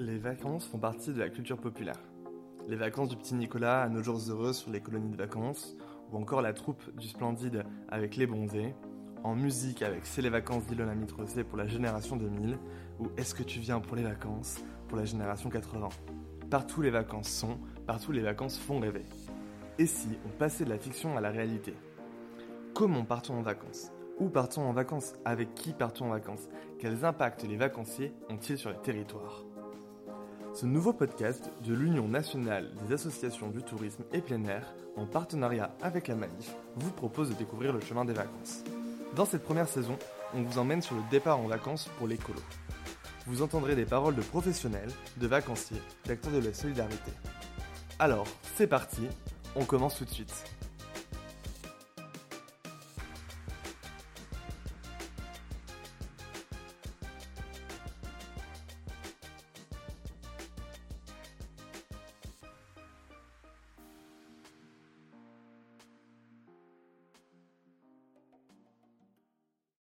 [0.00, 2.00] Les vacances font partie de la culture populaire.
[2.66, 5.76] Les vacances du petit Nicolas à nos jours heureux sur les colonies de vacances,
[6.10, 8.74] ou encore la troupe du Splendide avec les bronzés,
[9.24, 12.56] en musique avec C'est les vacances d'Ilona Mitrosé pour la génération 2000,
[12.98, 15.90] ou Est-ce que tu viens pour les vacances pour la génération 80.
[16.48, 19.04] Partout les vacances sont, partout les vacances font rêver.
[19.78, 21.74] Et si on passait de la fiction à la réalité?
[22.72, 23.92] Comment partons en vacances?
[24.18, 25.12] Où partons en vacances?
[25.26, 26.48] Avec qui partons en vacances?
[26.78, 29.44] Quels impacts les vacanciers ont-ils sur les territoires?
[30.60, 35.74] Ce nouveau podcast de l'Union nationale des associations du tourisme et plein air, en partenariat
[35.80, 38.62] avec la Manif, vous propose de découvrir le chemin des vacances.
[39.16, 39.96] Dans cette première saison,
[40.34, 42.40] on vous emmène sur le départ en vacances pour l'écolo.
[43.26, 47.12] Vous entendrez des paroles de professionnels, de vacanciers, d'acteurs de la solidarité.
[47.98, 49.08] Alors, c'est parti,
[49.56, 50.44] on commence tout de suite.